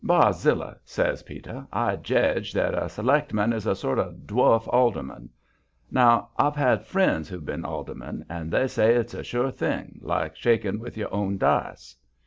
[0.03, 5.29] "Barzilla," says Peter, "I jedge that a selectman is a sort of dwarf alderman.
[5.91, 10.35] Now, I've had friends who've been aldermen, and they say it's a sure thing, like
[10.35, 11.97] shaking with your own dice.